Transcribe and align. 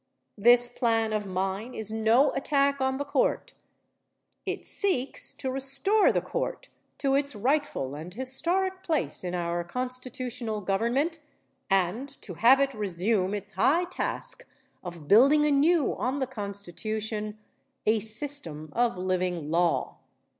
This 0.39 0.67
plan 0.67 1.13
of 1.13 1.27
mine 1.27 1.75
is 1.75 1.91
no 1.91 2.31
attack 2.33 2.81
on 2.81 2.97
the 2.97 3.05
Court; 3.05 3.53
it 4.47 4.65
seeks 4.65 5.31
to 5.35 5.51
restore 5.51 6.11
the 6.11 6.23
Court 6.23 6.69
to 6.97 7.13
its 7.13 7.35
rightful 7.35 7.93
and 7.93 8.11
historic 8.11 8.81
place 8.81 9.23
in 9.23 9.35
our 9.35 9.63
constitutional 9.63 10.59
government 10.61 11.19
and 11.69 12.09
to 12.23 12.33
have 12.33 12.59
it 12.59 12.73
resume 12.73 13.35
its 13.35 13.51
high 13.51 13.85
task 13.85 14.47
of 14.83 15.07
building 15.07 15.45
anew 15.45 15.93
on 15.95 16.17
the 16.17 16.25
Constitution 16.25 17.37
"a 17.85 17.99
system 17.99 18.69
of 18.73 18.97
living 18.97 19.51
law." 19.51 19.99